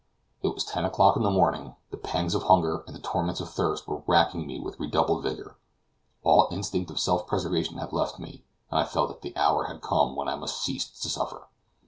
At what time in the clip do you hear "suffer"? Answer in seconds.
11.07-11.43